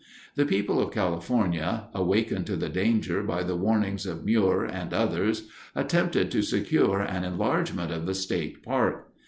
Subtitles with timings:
[0.33, 5.47] The people of California, awakened to the danger by the warnings of Muir and others,
[5.75, 9.09] attempted to secure an enlargement of the state park.